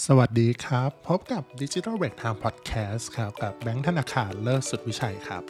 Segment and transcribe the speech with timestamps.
[0.00, 5.42] สวัสดีครับ พบกับ Digital Break Time Podcast ครับ กับแบงค์ธนาคารเลิศสุดวิชัยครับ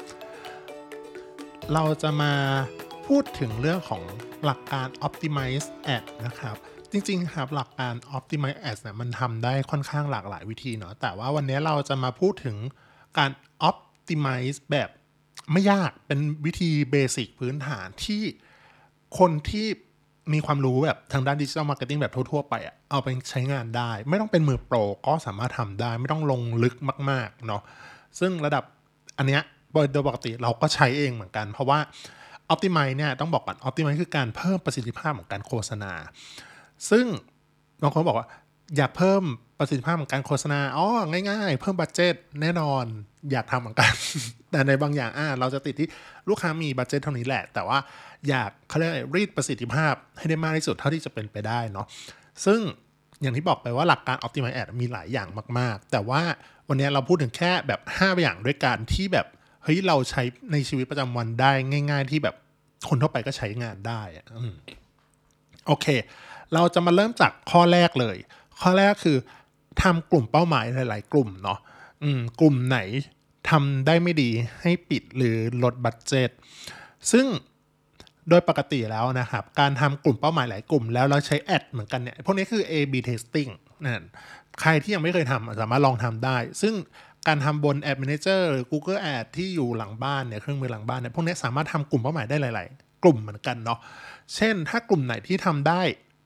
[1.73, 2.35] เราจะมา
[3.07, 4.03] พูดถึงเรื่องของ
[4.45, 5.67] หลักการ Optimize
[5.97, 6.57] Ad นะครับ
[6.91, 12.57] จริงๆ ครับหลักการ Optimize Ads เนี่ยมันทำได้ค่อนข้างหลากหลายวิธีเนาะแต่ว่าวันนี้เราจะมาพูดถึง
[13.19, 13.31] การ
[13.69, 14.89] Optimize แบบ
[15.53, 18.23] ไม่ยากเป็นวิธีเบสิกพื้นฐานที่
[19.19, 19.69] คนที่
[20.33, 24.77] มีความรู้แบบทางด้าน digital marketing แบบทั่ว ๆ ไปอะเอาไปใช้งานได้ ไม่ต้องเป็นมือโปร
[25.07, 26.75] ก็สามารถทำได้ ไม่ต้องลงลึก
[27.11, 27.63] มากๆเนาะ
[28.19, 28.65] ซึ่งระดับ
[29.19, 29.43] อันเนี้ย
[29.93, 31.79] โดยปกติเราก็ใช้เองเหมือนกัน เพราะว่า
[32.53, 35.93] optimize เนี่ยต้องบอกก่อน optimize คือการเพิ่มประสิทธิภาพของการโฆษณา
[36.91, 37.07] ซึ่ง
[37.83, 38.29] บางคนบอกว่า
[38.77, 39.23] อยากเพิ่ม
[39.59, 40.87] ประสิทธิภาพของการโฆษณาอ๋อ
[41.31, 42.85] ง่าย ๆ เพิ่ม budget แน่นอน
[43.33, 43.93] อยากทำเหมือนกัน
[44.51, 45.89] แต่ในบางอย่างอ่าเราจะติดที่
[46.29, 47.79] ลูกค้ามีบัตเจตเท่านี้แหละ แต่ว่า
[48.29, 51.87] อยากเขาเรียกรีดประสิทธิภาพให้ได้มากที่สุดเท่าที่จะเป็นไปได้เนาะ
[52.45, 52.61] ซึ่ง
[53.23, 56.23] อย่างที่บอกไปว่าหลักการ Optimize Ad มีหลายอย่างมาก ๆ แต่ว่า
[56.69, 59.27] วันนี้เราพูดถึงแค่แบบ 5 อย่างด้วยกันที่แบบ
[59.63, 61.53] เฮ้ยเราใช้ในชีวิตประจำวันได้
[61.91, 62.37] ง่าย ๆ ที่แบบ
[62.89, 64.21] คนทั่วไปก็ใช้งานได้อ
[65.67, 65.87] โอเค
[66.55, 68.17] เราจะมาเริ่มจากข้อแรกเลย
[68.63, 69.17] ข้อแรกคือ
[69.83, 71.59] ทำกลุ่มเป้าหมายหลาย ๆ กลุ่มเนาะ
[72.41, 72.79] กลุ่มไหน
[73.51, 74.31] ทำได้ไม่ดี
[74.63, 76.31] ให้ปิดหรือลดบัตเจต
[77.13, 77.27] ซึ่ง
[78.29, 83.51] โดยปกติแล้วนะครับ การทำกลุ่มเป้าหมายหลายกลุ่มแล้วเราใช้แอดเหมือนกันเนี่ย พวกนี้คือ A/B testing
[83.85, 84.05] นั่น
[84.61, 86.75] ใครที่ยังไม่เคยทำสามารถลองทำได้ ซึ่ง
[87.27, 93.79] การทำบน Ad Manager หรือ Google Ad ที่อยู่หลังบ้านเนี่ยเครื่องมือหลังบ้านเนี่ยพวกนี้สามารถทำกลุ่มเป้าหมายได้หลาย ๆ กลุ่มเหมือนกันเนาะ
[94.37, 95.83] เช่น ถ้ากลุ่มไหนที่ทำได้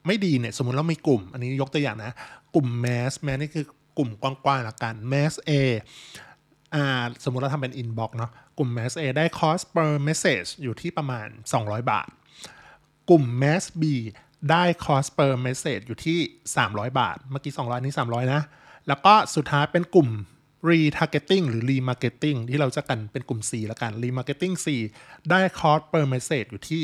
[0.06, 2.12] ไม่ดีเนี่ยสมมติเรามีกลุ่ม อันนี้ยกตัวอย่างนะ
[2.54, 3.66] กลุ่ม Mass Mass นี่คือ
[3.98, 5.52] กลุ่มกว้างๆละกัน Mass A
[6.74, 12.08] อ่าสมมติเราทำเป็น Inbox เนาะกลุ่ม Mass A ได้ cost per message อยู่ที่ประมาณ 200 บาท
[13.10, 13.82] กลุ่ม Mass B
[14.50, 16.18] ได้ cost per message อยู่ที่
[16.58, 18.42] 300 บาท เมื่อกี้ 200 นี้ 300 นะ
[18.88, 20.08] แล้วก็สุดท้ายเป็นกลุ่ม
[20.68, 24.66] retargeting หรือ remarketing ที่เราจะกันเป็นกลุ่ม C แล้วกัน remarketing C
[25.30, 26.82] ได้ cost per message อยู่ที่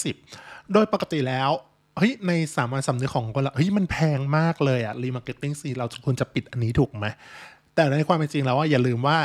[0.00, 1.50] 350 โดยปกติแล้ว
[1.96, 7.06] เฮ้ยในสามัญสำนึกของคนละเฮ้ยมันแพงมากเลยอะ remarketing C เราควรจะปิดอันนี้ถูกไหม
[7.74, 9.18] แต่ในความเป็นจริงแล้วว่าอย่าลืมว่า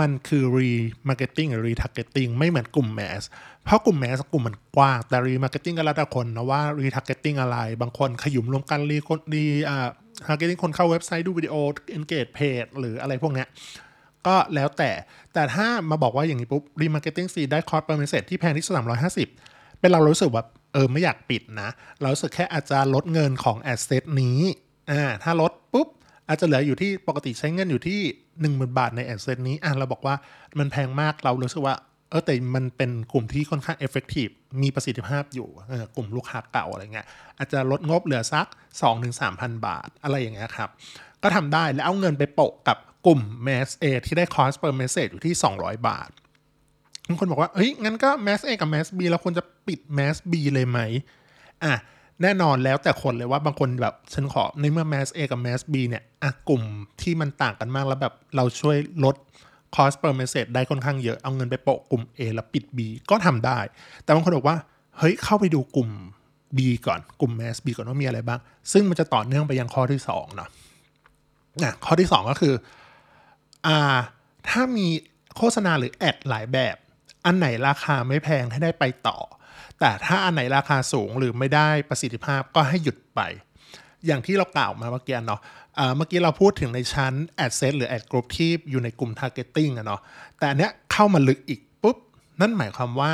[0.00, 3.22] มันคือ remarketing หรือ retargeting ไม่เหมือนกลุ่ม mass
[3.64, 9.88] เพราะกลุ่ม mass กลุ่มมันกว้าง แต่ remarketing ก็แล้วแต่คนนะว่า retargeting อะไร บางคนขยุมรวมกัน re คนรีอ่า
[10.26, 11.54] targeting คนเข้าเว็บไซต์ดูวิดีโอ
[11.96, 13.48] engage page หรืออะไรพวกเนี้ย
[14.26, 14.90] ก็แล้วแต่
[15.34, 18.74] แต่ถ้ามาบอกว่าอย่างนี้ปุ๊บ remarketing ซึ่งได้ cost per message ที่แพงที่สุด
[19.26, 21.68] 350เป็นเรารู้สึกแบบ เออไม่อยากปิดนะ
[22.00, 24.38] เรารู้สึกแค่อาจจะลดเงินของ ad set นี้
[24.90, 25.88] อ่าถ้าลดปุ๊บ
[26.28, 30.14] อาจจะเหลืออยู่ที่ปกติใช้เงินอยู่ที่1 0,000บาทใน ad set นี้อะเราบอกว่า
[30.58, 31.76] มันแพงมากเรารู้สึกว่า
[32.10, 34.28] เออแต่มันเป็นกลุ่มที่ค่อนข้าง effective
[34.62, 35.48] มีประสิทธิภาพอยู่
[35.96, 37.06] กลุ่มลูกค้าเก่าอะไรเงี้ย
[37.38, 38.46] อาจจะลดงบเหลือสัก
[39.06, 40.70] 2-3,000 บาทอะไรอย่างเงี้ยครับ
[41.22, 46.10] ก็ทำได้แล้วเอาเงินไปโปะกับกลุ่ม Mass A ที่ได้ cost per message อยู่ที่ 200 บาท
[47.08, 50.80] บางคนบอกว่าเฮ้ยงั้นก็ Mass A กับ Mass B เราควรจะปิด Mass B เลยไหม
[51.64, 51.74] อะ
[52.22, 56.62] แน่นอนแล้วแต่คนเลยว่าบางคนแบบฉันขอในเมื่อ Mass A กับ Mass B เนี่ยอะกลุ่ม
[57.02, 59.16] ที่มันต่างกันมากแล้วแบบเราช่วยลด
[59.74, 62.78] cost per message ได้ค่อนข้างเยอะเอาเงินไปโปะกลุ่ม A แล้วปิด B
[63.10, 63.58] ก็ทำได้
[64.04, 64.56] แต่บางคนบอกว่า
[64.98, 65.90] เฮ้ยเข้าไปดูกลุ่ม
[66.56, 68.40] B ก่อนกลุ่ม Mass B ก่อนว่ามีอะไรบ้าง
[68.72, 70.48] ซึ่งมันจะต่อเนื่องไปยังข้อที่2เนาะ
[71.62, 72.54] อะข้อที่ 2 ก็คือ
[73.66, 73.96] อ่า
[74.48, 74.86] ถ้ามี
[75.36, 76.76] โฆษณาหรือแอดหลายแบบ
[77.24, 79.18] อันไหนราคาไม่แพงให้ได้ไปต่อ
[79.80, 83.20] แต่ถ้าอันไหนราคาสูงหรือไม่ได้ประสิทธิภาพก็ให้หยุดไป
[84.06, 85.40] อย่างที่เรากล่าวมาเมื่อกี้เนาะ
[85.96, 87.14] เมื่อกี้เราพูดถึงในชั้น
[87.44, 90.00] ad set หรือ ad group ที่อยู่ในกลุ่ม targeting อะเนาะ
[90.38, 91.96] แต่อันเนี้ยเข้ามาลึกอีกปุ๊บ
[92.40, 93.12] นั่นหมายความว่า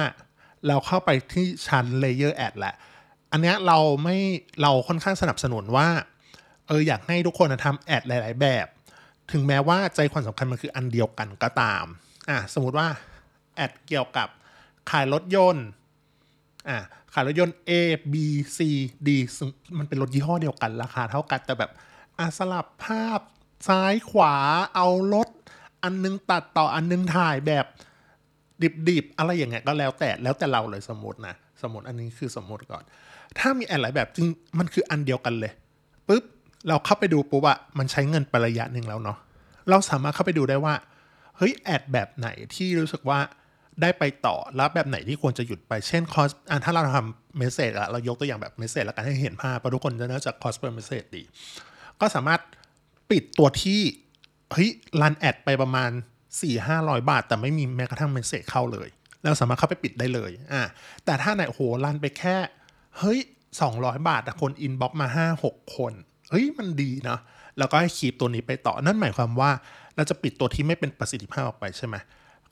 [0.67, 2.75] เราเข้าไปที่ชั้น layer ad แหละ
[3.33, 4.17] อันเนี้ยเราไม่
[4.63, 5.89] เราค่อนข้างสนับสนุนว่า
[6.67, 8.67] เอออยากให้ทุกคนทำแอดหลาย ๆ แบบ
[9.33, 11.85] ถึงแม้ว่าใจความสำคัญมันคืออันเดียวกันก็ตาม
[12.29, 12.89] อะสมมติว่า
[13.61, 14.29] อดเกี่ยวกับ
[14.91, 15.67] ขายรถยนต์
[16.69, 16.79] อะ
[17.15, 17.73] ขายรถยนต์ A
[18.13, 18.15] B
[18.57, 18.59] C
[19.07, 19.09] D
[19.79, 21.71] มันเป็นรถยี่ห้อเดียวกันราคาเท่ากันแต่แบบ
[22.19, 23.21] อะสลับภาพ
[23.69, 24.35] ซ้ายขวา
[24.75, 25.29] เอารถ
[25.83, 27.67] อันนึงตัดต่ออันนึงถ่ายแบบ
[28.89, 32.83] ดิบๆ อะไรอย่างเงี้ยก็แล้วแต่แล้วแต่เราเลยสมมตินะ สมมติอันนี้คือสมมติก่อน
[33.39, 34.27] ถ้ามี ad หลายแบบจริง
[34.59, 35.53] มันคืออันเดียวกันเลย
[36.09, 36.25] ปุ๊บ
[36.69, 39.19] เราเข้าไปดูปุ๊บอะมันใช้เงินไประยะหนึ่งแล้วเนาะ
[39.71, 40.75] เราสามารถเข้าไปดูได้ว่า
[41.37, 43.19] เฮ้ย ad แบบไหนที่รู้สึกว่า
[43.83, 46.31] ได้ไปต่อแล้วแบบไหนที่ควรจะหยุดไปเช่น cost
[46.65, 51.23] ถ้าเราทำ message อะเรายกตัวอย่างแบบ message แล้วกันให้เห็นภาพเพราะทุกคนจะน่าจะ cost per message ดี
[52.01, 52.41] ก็สามารถ
[53.11, 53.81] ปิดตัวที่
[54.53, 55.91] เฮ้ย run ad ไปประมาณ
[56.31, 58.89] 4 5 0 0 บาท แต่ไม่มีแม้กระทั่ง message เข้าเลย
[59.23, 60.63] แล้วสามารถเข้าไปปิดได้เลยอ่า
[61.05, 62.37] แต่ถ้าไหนโห run ไปแค่
[62.99, 63.19] เฮ้ย
[63.65, 65.93] 200 บาทแต่คน inbox มา 5 6 คน
[66.31, 67.21] เฮ้ยมันดีเนาะ
[67.59, 69.51] แล้วก็ให้ keep ตัวนี้ไปต่อนั่นหมายความว่า
[69.97, 71.97] เราจะปิดตัวที่ไม่เป็นประสิทธิภาพออกไปใช่ไหม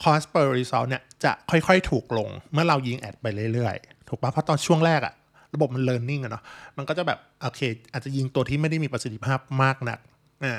[0.03, 5.15] cost per result เนี่ยจะค่อยๆ ถูกลงเมื่อเรายิง ad ไปเรื่อยๆ ถูกปะเพราะตอนช่วงแรกอะ
[5.55, 6.43] ระบบมัน learning อะเนาะ
[6.77, 7.61] มันก็จะแบบ โอเค
[7.93, 9.99] อาจจะยิงตัวที่ไม่ได้มีประสิทธิภาพมากนัก
[10.45, 10.55] อ่า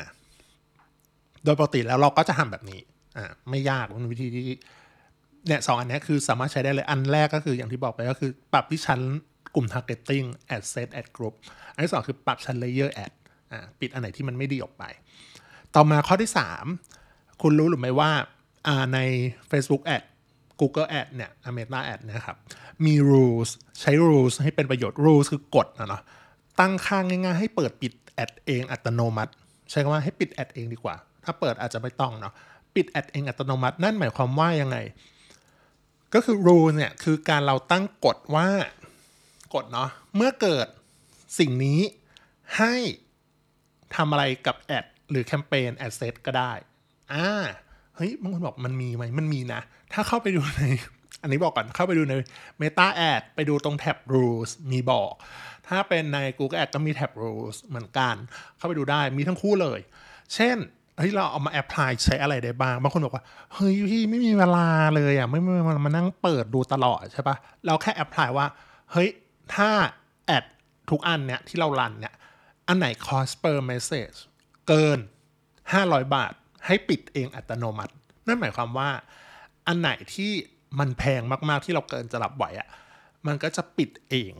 [1.43, 2.79] โดยปกติแล้วเราก็จะทำแบบนี้
[3.17, 4.43] อ่าไม่ยากมันวิธีที่
[5.47, 8.99] เนี่ยสองอันนี้คือสามารถใช้ได้เลย อันแรกก็คืออย่างที่บอกไปก็คือปรับที่ชั้น
[9.55, 11.33] กลุ่ม targeting ad set ad group
[11.73, 13.11] อันที่สองคือปรับชั้น layer ad
[13.51, 14.83] อ่าปิดอันไหนที่มันไม่ดีออกไป
[15.75, 16.31] ต่อมาข้อที่
[16.85, 18.11] 3 คุณรู้หรือไม่ว่า
[18.93, 18.99] ใน
[19.51, 20.03] Facebook Ad
[20.59, 22.37] Google Ad เนี่ย Meta Ad นะครับ
[22.85, 23.49] มี rules
[23.81, 26.01] ใช้ rules ให้เป็นประโยชน์ rules คือกฎนะเนาะ
[26.59, 29.31] ตั้งค่างง่ายๆ ให้เปิดปิดแอดเองอัตโนมัติ
[29.69, 32.33] ใช้คำว่าให้ปิดแอดเองดีกว่า ถ้าเปิดอาจจะไม่ต้องเนาะ
[32.75, 34.77] ปิดแอดเองอัตโนมัติ นั่นหมายความว่ายังไง
[36.13, 38.47] ก็คือ rule เนี่ย คือการเราตั้งกฎว่า
[39.53, 40.67] กฎเนาะ เมื่อเกิด
[41.39, 41.79] สิ่งนี้
[42.57, 42.75] ให้
[43.95, 46.53] ทำอะไรกับแอดหรือแคมเปญแอดเซตก็ได้
[47.13, 47.29] อ่า
[47.99, 49.61] เฮ้ยบางคนบอกมันมีไหมมันมีนะ
[49.93, 50.63] ถ้าเข้าไปดูใน
[51.21, 52.13] อันนี้บอกก่อนเข้าไปดูใน
[52.61, 55.13] Meta Ad ไปดูตรง tab rules มีบอก
[55.67, 58.15] ถ้าเป็นใน Google Ad ก็มี tab rules เหมือนกัน
[58.57, 59.79] เข้าไปดูได้มีทั้งคู่เลย
[60.33, 60.57] เช่น
[60.97, 63.23] เฮ้ยเราเอามา apply ใช้อะไรได้บ้างบางคนบอกว่า
[63.53, 67.35] เฮ้ยพี่ไม่มีเวลาเลยอะไม่ไม่มานั่งเปิดดูตลอดใช่ปะ
[67.65, 68.47] เราแค่ apply ว่า
[68.91, 69.09] เฮ้ย
[69.55, 69.69] ถ้า
[70.25, 70.43] ad
[70.89, 72.13] ทุกอันเนี่ยที่เรา run เนี่ย
[72.67, 74.17] อันไหน cost per message
[74.67, 74.99] เกิน
[75.57, 76.33] 500 บาท
[76.65, 77.93] ให้ปิดเองอัตโนมัติ
[78.27, 78.89] นั่นหมายความว่า
[79.67, 80.31] อันไหนที่
[80.79, 82.67] มันแพงมากๆที่เราเกินจะรับไหวอะ่ะ
[83.27, 84.33] มันก็จะปิดเอง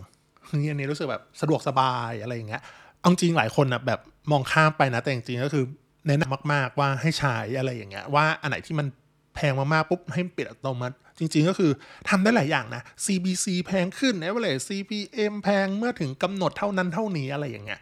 [0.56, 2.62] นี่อันนี้รู้สึกแบบสะดวกสบายอะไรอย่างเงี้ย
[3.00, 4.00] เอาจริงหลายคนนะแบบ
[4.31, 5.66] มองข้ามไปนะแต่จริงๆก็คือ
[6.07, 8.88] แนะนำมาก ๆว่าให้ใช้อะไรอย่างเงี้ยว่าอันไหนที่มัน
[9.36, 11.71] แพงมากๆปุ๊บให้ปิดอัตโนมัติ จริงๆก็คือ
[12.10, 17.80] ทำได้หลายอย่างนะ CBC แพงขึ้น average CPM แพงเมื่อถึงกำหนดเท่านั้นเท่านี้อะไรอย่างเงี้ย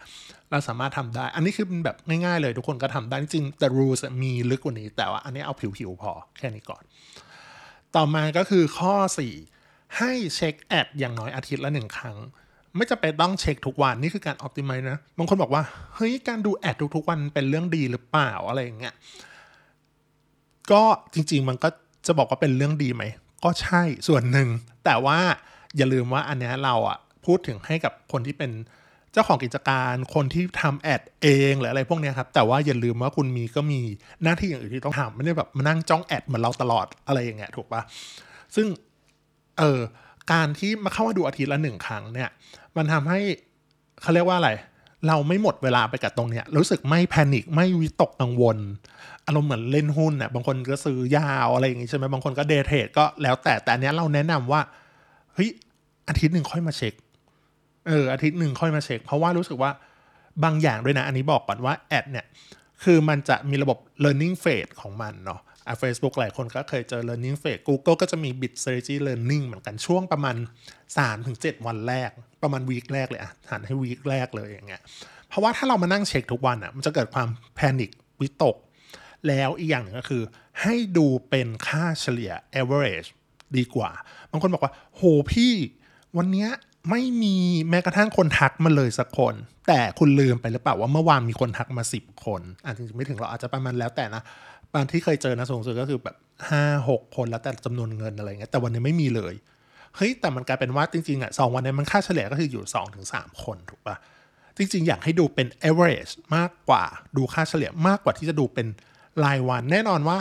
[0.51, 6.84] เราสามารถทำได้ อันนี้คือเป็นแบบง่ายๆเลยทุกคนก็ทำได้จริงแต่ rules มีลึกกว่านี้ แต่ว่าอันนี้เอาผิวๆพอแค่นี้ก่อน
[7.95, 8.95] ต่อมาก็คือข้อ
[9.48, 12.18] 4 ให้เช็คแอดอย่างน้อยอาทิตย์ละหนึ่งครั้ง
[12.75, 15.63] ไม่จะเป็นต้องเช็คทุกวันนี่คือการ optimize นะ บางคนบอกว่า
[15.95, 18.94] เฮ้ย การดูแอดทุกๆวันเป็นเรื่องดีหรือเปล่าอะไรอย่างเงี้ย
[20.72, 20.83] ก็
[21.13, 21.69] จริง ๆ มันก็
[22.07, 23.04] จะบอกว่าเป็นเรื่องดีไหม
[23.44, 24.48] ก็ใช่ส่วนหนึ่ง
[24.86, 25.19] แต่ว่า
[25.78, 28.51] อย่าลืมว่าอันนี้เราอะพูดถึงให้กับคนที่เป็น
[29.13, 33.81] เจ้าของกิจการคนที่ทำแอดเองหรืออะไรพวกนี้ครับ แต่ว่าอย่าลืมว่าคุณมีก็มี
[34.24, 37.81] หน้าที่อย่างอื่นที่ต้องทำไม่ได้แบบมานั่งจ้องแอดเหมือนเราตลอดอะไรอย่างเงี้ยถูกปะ
[38.56, 38.68] ซึ่ง
[39.60, 39.80] เออ
[40.31, 42.30] การที่มาเข้ามาดูอาทิตย์ละหนึ่งครั้งเนี่ย
[42.78, 43.19] มันทำให้
[44.01, 44.51] เขาเรียกว่าอะไร
[45.08, 48.58] เราไม่หมดเวลาไปกับตรงเนี้ย รู้สึกไม่แพนิคไม่วิตกกังวล
[49.26, 54.62] อารมณ์เหมือนเล่นหุ้นเนี่ยบางคนก็ซื้อยาวอะไรอย่างงี้ใช่ไหมบางคนก็เดทเทรดก็แล้วแต่แต่อันเนี้ยเราแนะนำว่า
[55.34, 55.50] เฮ้ย
[56.10, 56.94] อาทิตย์หนึ่งค่อยมาเช็ค
[57.88, 59.72] เอออาทิตย์หนึ่งค่อยมาเช็ค เพราะว่ารู้สึกว่า
[60.44, 62.26] บางอย่างด้วยนะ อันนี้บอกก่อนว่าแอดเนี่ย
[62.84, 70.36] คือมันจะมีระบบ learning phase ของมันเนาะ อะ Facebook หลายคนก็เคยเจอ learning phase Google ก็จะมี bit strategy learning เหมือนกันช่วงประมาณ
[71.02, 72.10] 3-7 วันแรก
[72.44, 74.81] ประมาณวีคแรกเลยอะหันให้วีคแรกเลยอย่างเงี้ย
[75.30, 77.92] เพราะว่าถ้าเรามานั่งเช็คทุกวันอะมันจะเกิดความแพนิค
[78.22, 78.56] วิตก
[79.28, 80.24] แล้วอีกอย่างหนึ่งก็คือ
[80.62, 82.31] ให้ดูเป็นค่าเฉลี่ย
[82.62, 83.10] average
[83.58, 83.92] ดีกว่า
[84.31, 85.54] บางคนบอกว่า โหพี่
[86.18, 86.50] วันเนี้ย
[86.90, 87.36] ไม่มี
[87.69, 89.34] แม้กระทั่งคนทักมาเลยสักคน
[89.68, 94.24] แต่คุณลืมไปหรือเปล่าว่าเมื่อวานมีคนทักมาสิบคนอะจริงๆไม่ถึงเราอาจจะประมาณแล้วแต่นะ
[94.78, 96.16] บางที่เคยเจอนะสูงสุดก็คือแบบ
[96.50, 99.34] ห้าหกคนแล้วแต่จำนวนเงินอะไรเงี้ยแต่วันนี้ไม่มีเลย
[99.96, 103.98] เฮ้ยแต่มันกลายเป็นว่าจริงๆอะสองวันนี้มันค่าเฉลี่ยก็คืออยู่สองถึงสามคนถูกปะ
[104.57, 106.84] จริงๆ อยากให้ดูเป็น average มากกว่า
[107.18, 108.68] ดูค่าเฉลี่ยมากกว่าที่จะดูเป็น
[109.24, 110.19] รายวัน แน่นอนว่า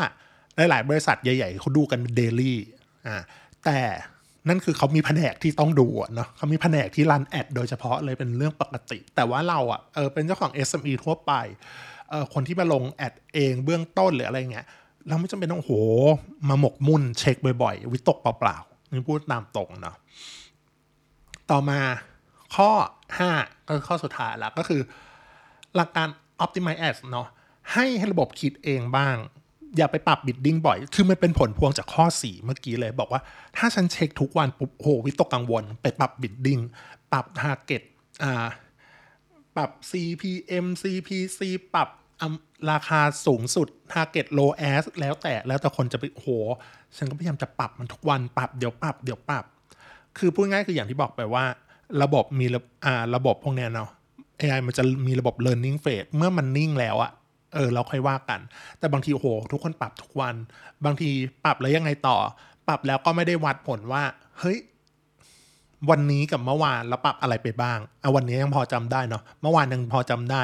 [0.57, 2.55] หลายๆ บริษัทใหญ่ๆเขาดูกันเป็น daily
[3.07, 3.17] อ่า
[3.65, 3.79] แต่
[4.49, 11.33] นั่นคือเขามีแผนกที่ต้องดูเนาะเขามีแผนกที่รันแอดโดยเฉพาะเลยเป็นเรื่องปกติ แต่ว่าเราอะเออเป็นเจ้าของ SME ทั่วไป
[12.35, 14.67] คนที่มาลงแอดเองเบื้องต้นหรืออะไรเงี้ย
[15.09, 15.73] เราไม่จำเป็นต้องโห
[16.49, 19.97] มาหมกมุ่นเช็คบ่อยๆ วิตกเปล่าๆนี่พูดตามตรงเนาะ
[21.51, 21.79] ต่อมา
[22.57, 22.71] ข้อ
[23.19, 24.81] 5 ก็คือข้อสุดท้ายแล้วก็คือ
[25.77, 26.09] หลักการ
[26.45, 27.29] optimize ads เนาะ
[27.73, 29.17] ให้ระบบคิดเองบ้าง
[29.77, 33.21] อย่าไปปรับ bidding บ่อย คือมันเป็นผลพวงจากข้อ 4 เมื่อกี้เลย บอกว่า
[33.57, 36.59] ถ้าฉันเช็คทุกวันปุ๊บโหวิตกกังวล ไปปรับ bidding
[37.13, 37.83] ปรับ target
[38.23, 38.47] อ่า
[39.57, 41.41] ปรับ CPM CPC
[41.75, 41.89] ปรับ
[42.71, 46.29] ราคาสูงสุด target ROAS แล้วแต่แล้วแต่คนจะไปโห
[46.97, 49.45] ฉันก็พยายามจะปรับมันทุกวันปรับเดี๋ยวปรับเดี๋ยวปรับ
[50.19, 51.45] คือพูดง่ายคืออย่างที่บอกไปว่า
[52.03, 52.47] ระบบมี
[52.85, 53.91] อ่าระบบพวกเนี้ยเนาะ
[54.41, 57.13] AI มันจะมีระบบ learning phase เมื่อมันนิ่งแล้วอะ
[57.55, 58.41] เออเราค่อยว่ากัน
[58.79, 60.35] แต่บางทีโอ้โหทุกคนปรับทุกวัน
[60.85, 61.11] บางที
[61.45, 62.17] ปรับแล้วยังไงต่อ
[62.69, 64.03] ปรับแล้วก็ไม่ได้วัดผลว่า
[64.41, 64.59] เฮ้ย
[65.91, 70.41] วันนี้กับเมื่อวานเราปรับอะไรไปบ้างเอาวันนี้ยังพอจำได้เนาะเมื่อวานยังพอจำได้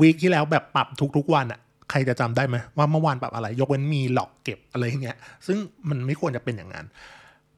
[0.00, 0.86] วีคที่แล้วแบบปรับ
[1.16, 1.60] ทุกๆวันอะ
[1.90, 5.58] ใครจะจำได้ไหมว่าเมื่อวานปรับอะไร ยกเว้นมีหลอกเก็บอะไรเงี้ย ซึ่ง
[5.88, 6.86] มันไม่ควรจะเป็นอย่างนั้น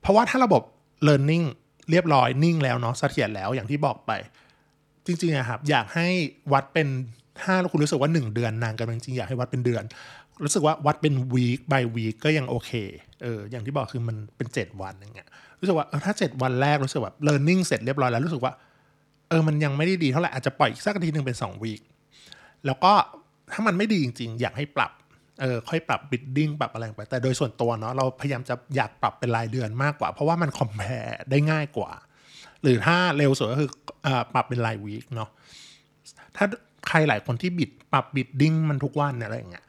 [0.00, 0.62] เพราะว่าถ้าระบบ
[1.07, 1.45] learning
[1.90, 4.11] เรียบร้อยนิ่งแล้วเนาะเสถียรแล้วอย่างที่บอกไป
[5.07, 6.09] จริงๆอะครับ อยากให้
[6.52, 6.88] วัดเป็น
[7.40, 9.85] ถ้าคุณรู้สึกว่า 1 เดือนนานกันจริงๆอยากให้วัดเป็นเดือน
[10.45, 12.71] รู้สึกว่าวัดเป็น week by week ก็ยังโอเค
[13.23, 15.28] เอออย่างที่บอกคือมันเป็น 7 วันอย่างเงี้ย
[15.62, 18.52] รู้สึกว่าเออถ้า7วันแรกรู้สึกแบบ learning เสร็จเรียบร้อยแล้วรู้สึกว่า
[19.28, 21.83] เออมันยังไม่ได้ดีเท่าไหร่อาจจะปล่อยอีกสักอาทิตย์หนึ่งเป็น2 week
[22.66, 22.92] แล้วก็
[23.52, 24.92] ถ้ามันไม่ดีจริง ๆ อยากให้ปรับ
[25.40, 30.91] เออค่อยปรับ bidding ปรับอะไรไป แต่โดยส่วนตัวเนาะเราพยายามจะอยากปรับเป็นรายเดือนมากกว่า เพราะว่ามัน compare
[31.31, 31.90] ได้ง่ายกว่า
[32.62, 33.71] หรือถ้าเร็วสุดก็คื
[34.07, 35.31] อปรับเป็นราย week เนาะ
[36.37, 36.47] ถ้า
[36.88, 39.66] ใครหลายคนที่ bid ปรับ bidding มันทุกวันเนี่ยอะไรอย่างเงี้ย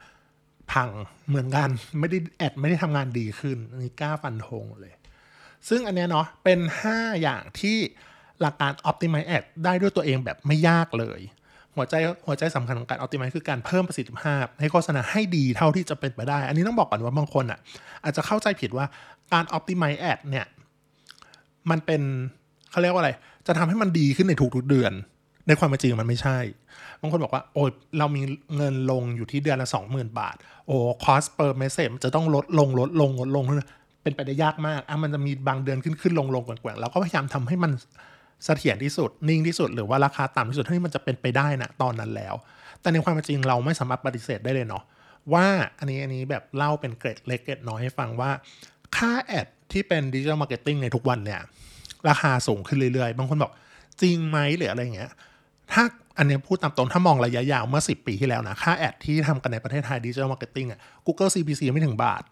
[0.72, 0.88] พัง
[1.28, 1.68] เหมือนกัน
[2.00, 4.92] ไม่ได้ ad ไม่ได้ทำงานดีขึ้นอันนี้กล้าฟันธงเลย
[5.68, 6.58] ซึ่งอันเนี้ยเนาะเป็น
[6.90, 7.76] 5 อย่างที่
[8.40, 11.20] หลักการ optimize ad ได้ด้วยตัวเองแบบไม่ยากเลย
[11.76, 11.94] หัวใจ
[12.26, 17.58] หัวใจสำคัญของการ optimize คือการเพิ่มประสิทธิภาพ ให้โฆษณาให้ดีเท่าที่จะเป็นไปได้ อันนี้ต้องบอกก่อนว่าบางคนอะ
[18.04, 18.86] อาจจะเข้าใจผิดว่า
[19.32, 20.46] การ optimize ad เนี่ย
[21.70, 22.02] มันเป็น
[22.70, 23.12] เขาเรียกว่าอะไร
[23.46, 24.92] จะทำให้มันดีขึ้นในทุกๆเดือน
[25.46, 26.38] ในความเป็นจริงมันไม่ใช่
[27.00, 28.22] บางคนบอกว่า โอ้ยเรามี
[28.56, 33.44] เงินลงอยู่ที่เดือนละสองหมื่นบาท โอ้ cost per message มันจะต้องลดลงลดลงลดลง
[34.04, 37.72] เป็นไปได้ยากมากอะมันจะมีบางเดือนขึ้นขึ้นลงลงแกว่งเราก็พยายามทำให้มัน
[38.44, 42.34] เสถียรที่สุดนิ่งที่สุดหรือว่าราคาต่ำที่สุดเท่าที่มันจะเป็นไปได้นะตอนนั้นแล้ว
[42.80, 44.84] แต่ในความเป็นจริงเราไม่สามารถปฏิเสธได้เลยเนาะ
[45.32, 45.46] ว่า
[45.78, 48.30] อันนี้อันนี้แบบเล่าเป็นเกร็ดเล็กเกร็ดน้อยให้ฟังว่า
[48.96, 51.40] ค่า ad ที่เป็น digital marketing ในทุกวันเนี่ย
[52.08, 53.52] ราคาสูงขึ้นเรื่อยๆ บางคนบอก
[54.02, 55.10] จริงไหมหรืออะไรเงี้ย
[55.72, 55.82] ถ้า
[56.18, 62.22] อันนี้พูดตามตรงถ้ามองระยะยาวเมื่อ 10 ปีที่แล้วนะ ค่า ad ที่ทำกันในประเทศไทย digital marketing อะ Google CPC ไม่ถึงบาท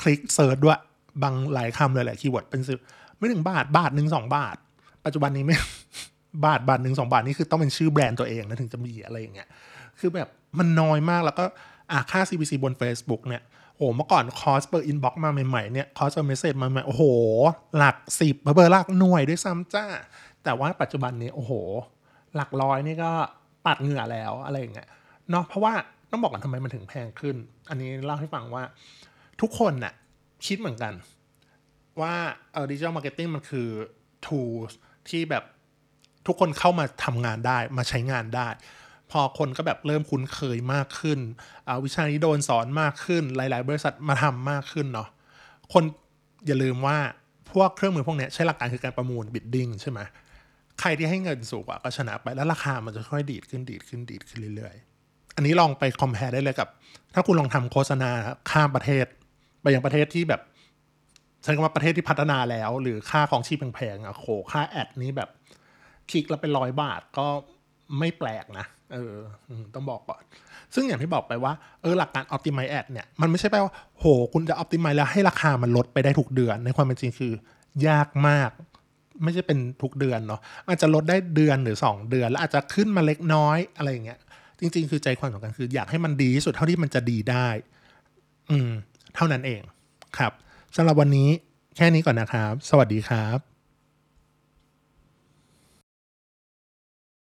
[0.00, 0.78] click search ด้วย
[1.22, 2.72] บางหลายคำเลยแหละ keyword เป็นสิ
[3.18, 4.56] ไม่ถึงบาทบาทหนึ่งสองบาท
[5.04, 5.56] ปัจจุบันนี้ไม่
[6.46, 9.48] บาทบาทหนึ่งสองบาทนี่คือต้องเป็นชื่อแบรนด์ตัวเองนะถึงจะมีอะไรอย่างเงี้ย
[9.98, 11.44] คือแบบมันน้อยมากแล้วก็
[11.90, 13.42] อ่าค่า CPC บน Facebook เนี่ย
[13.76, 17.04] โอ้เมื่อก่อน cost per inbox มาใหม่ๆเนี่ย cost per message มาใหม่โอ้โห
[17.76, 19.84] หลักสิบเบอร์หลักหน่วยด้วยซ้ำจ้า
[20.44, 21.52] แต่ว่าปัจจุบันนี้โอ้โห
[22.34, 23.10] หลักร้อยนี่ก็
[23.66, 24.88] ปาดเหงื่อแล้วอะไรอย่างเงี้ย
[25.30, 25.72] เนาะเพราะว่า
[26.10, 27.36] ต้องบอกกันทำไมมันถึงแพงขึ้น
[27.68, 28.62] อันนี้เล่าให้ฟังว่า
[29.40, 29.92] ทุกคนน่ะ
[30.46, 30.94] คิดเหมือนกัน
[32.00, 32.14] ว่า
[32.52, 33.68] เออ digital marketing มันคือ
[34.26, 34.72] tools
[35.08, 35.44] ที่แบบ
[36.26, 38.48] ทุกคนเข้ามาทำงานได้มาใช้งานได้
[39.10, 41.18] พอคนก็แบบเริ่มคุ้นเคยมากขึ้น
[41.84, 45.08] วิชานี้โดนสอนมากขึ้นหลาย ๆ บริษัทมาทำมากขึ้นเนาะ
[45.72, 45.84] คน
[46.46, 46.98] อย่าลืมว่า
[47.52, 50.00] พวกเครื่องมือพวกนี้ใช้หลักการคือการประมูล bidding ใช่ไหม
[50.80, 56.68] ใครที่ให้เงินสูงกว่าก็ชนะไปแล้วราคามันจะค่อยดีดขึ้นดีดขึ้นดีดขึ้นเรื่อยๆ อันนี้ลองไปคอมเพลได้เลยกับ
[57.14, 58.10] ถ้าคุณลองทำโฆษณา
[58.50, 59.06] ข้ามประเทศ
[59.62, 60.40] ไปยังประเทศที่แบบ
[61.42, 65.28] ใช้คำว่าประเทศที่พัฒนาแล้ว หรือค่าของชีพแพงๆอะโขค่าแอดนี้แบบ
[66.10, 67.26] คลิกแล้วเป็นร้อยบาทก็
[67.98, 69.14] ไม่แปลกนะ เออ
[69.74, 70.22] ต้องบอกก่อน
[70.74, 77.32] ซึ่งอย่างที่บอกไปว่า เออ หลักการ optimize ad เนี่ย มันไม่ใช่แปลว่า โห คุณจะ optimize แล้วให้ราคามันลดไปได้ทุกเดือน ในความเป็นจริงคือ
[77.88, 78.50] ยากมาก
[79.22, 84.18] ไม่ใช่เป็นทุกเดือนเนาะ อาจจะลดได้เดือนหรือ 2 เดือน แล้วอาจจะขึ้นมาเล็กน้อยอะไรอย่างเงี้ย
[84.60, 87.48] จริง ๆ คือใจความสำคัญคือ อยากให้มันดีที่สุดเท่าที่มันจะดีได้
[88.50, 88.70] อืม
[89.16, 89.62] เท่านั้นเอง
[90.18, 90.32] ครับ
[90.76, 91.28] สำหรับวันนี้
[91.76, 93.55] แค่นี้ก่อนนะครับ สวัสดีครับ